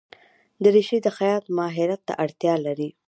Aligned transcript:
دریشي 0.63 0.97
د 1.05 1.07
خیاط 1.17 1.43
ماهرت 1.57 1.99
ته 2.07 2.13
اړتیا 2.23 2.53
لري. 2.65 2.89